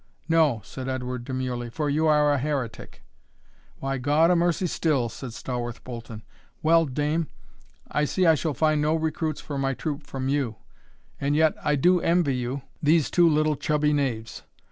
[0.27, 3.03] "No," said Edward, demurely, "for you are a heretic."
[3.77, 6.23] "Why, God a mercy still!" said Stawarth Bolton.
[6.63, 7.27] "Well, dame,
[7.87, 10.55] I see I shall find no recruits for my troop from you;
[11.19, 14.41] and yet I do envy you these two little chubby knaves."